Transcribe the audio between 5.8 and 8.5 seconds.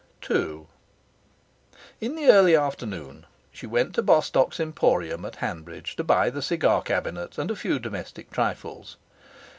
to buy the cigar cabinet and a few domestic